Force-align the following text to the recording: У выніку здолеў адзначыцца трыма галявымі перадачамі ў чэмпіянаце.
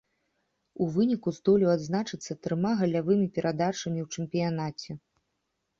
У 0.85 0.87
выніку 0.95 1.33
здолеў 1.37 1.69
адзначыцца 1.75 2.39
трыма 2.47 2.71
галявымі 2.81 3.27
перадачамі 3.37 3.99
ў 4.07 4.09
чэмпіянаце. 4.13 4.91